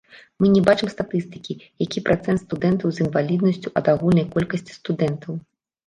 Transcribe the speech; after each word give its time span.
Мы 0.43 0.47
не 0.53 0.61
бачым 0.69 0.89
статыстыкі, 0.93 1.57
які 1.85 2.03
працэнт 2.09 2.43
студэнтаў 2.45 2.87
з 2.97 3.07
інваліднасцю 3.07 3.77
ад 3.79 3.85
агульнай 3.97 4.31
колькасці 4.37 4.71
студэнтаў. 4.83 5.43